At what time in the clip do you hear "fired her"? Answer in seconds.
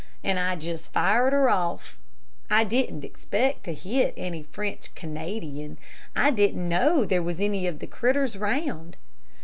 0.91-1.47